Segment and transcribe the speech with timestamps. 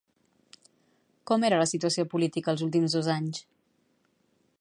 [1.31, 3.43] Com era la situació política els últims dos anys?